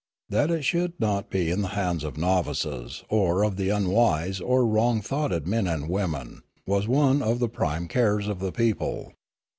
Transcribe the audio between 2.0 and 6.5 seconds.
of novices, or of unwise or wrong thoughted men and women,